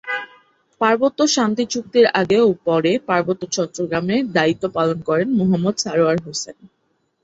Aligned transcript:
পার্বত্য 0.81 1.19
শান্তি 1.35 1.63
চুক্তির 1.73 2.05
আগে 2.19 2.37
ও 2.41 2.59
পরে 2.65 2.91
পার্বত্য 3.09 3.43
চট্টগ্রামে 3.55 4.15
দায়িত্ব 4.35 4.63
পালন 4.77 4.97
করেন 5.07 5.27
মো: 5.37 5.43
সারওয়ার 5.77 6.17
হোসেন। 6.25 6.57